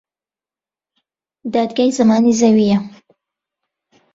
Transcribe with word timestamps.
دادگای 1.53 1.95
زەمانی 1.97 2.33
زەویە 2.39 2.77